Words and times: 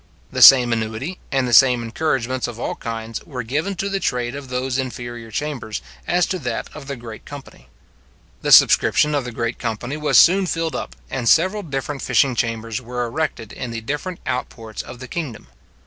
The 0.31 0.41
same 0.41 0.73
annuity, 0.73 1.19
and 1.31 1.47
the 1.47 1.53
same 1.53 1.83
encouragements 1.83 2.47
of 2.47 2.59
all 2.59 2.73
kinds, 2.73 3.23
were 3.23 3.43
given 3.43 3.75
to 3.75 3.87
the 3.87 3.99
trade 3.99 4.33
of 4.33 4.49
those 4.49 4.79
inferior 4.79 5.29
chambers 5.29 5.79
as 6.07 6.25
to 6.25 6.39
that 6.39 6.71
of 6.75 6.87
the 6.87 6.95
great 6.95 7.23
company. 7.23 7.69
The 8.41 8.51
subscription 8.51 9.13
of 9.13 9.25
the 9.25 9.31
great 9.31 9.59
company 9.59 9.97
was 9.97 10.17
soon 10.17 10.47
filled 10.47 10.75
up, 10.75 10.95
and 11.11 11.29
several 11.29 11.61
different 11.61 12.01
fishing 12.01 12.33
chambers 12.33 12.81
were 12.81 13.05
erected 13.05 13.53
in 13.53 13.69
the 13.69 13.81
different 13.81 14.19
out 14.25 14.49
ports 14.49 14.81
of 14.81 14.97
the 14.97 15.07
kingdom. 15.07 15.45